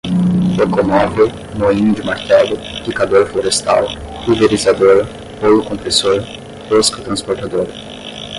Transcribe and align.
locomóvel, 0.57 1.27
moinho 1.59 1.93
de 1.93 2.01
martelo, 2.01 2.57
picador 2.83 3.27
florestal, 3.27 3.85
pulverizador, 4.25 5.05
rolo 5.39 5.63
compressor, 5.63 6.23
rosca 6.71 7.03
transportadora 7.03 7.69